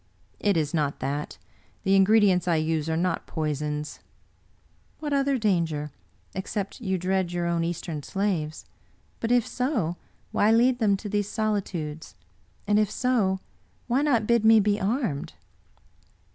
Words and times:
"It 0.49 0.57
is 0.57 0.73
not 0.73 0.99
that. 1.01 1.37
The 1.83 1.95
ingredients 1.95 2.47
I 2.47 2.55
use 2.55 2.89
are 2.89 2.97
not 2.97 3.27
poisons."" 3.27 3.99
What 4.99 5.13
other 5.13 5.37
danger, 5.37 5.91
except 6.33 6.81
you 6.81 6.97
dread 6.97 7.31
your 7.31 7.45
own 7.45 7.63
East 7.63 7.87
em 7.87 8.01
slaves? 8.01 8.65
But, 9.19 9.31
if 9.31 9.45
so, 9.45 9.97
why 10.31 10.49
lead 10.51 10.79
them 10.79 10.97
to 10.97 11.07
these 11.07 11.29
solitudes; 11.29 12.15
and, 12.65 12.79
if 12.79 12.89
so, 12.89 13.41
why 13.85 14.01
not 14.01 14.25
bid 14.25 14.43
me 14.43 14.59
be 14.59 14.81
armed? 14.81 15.33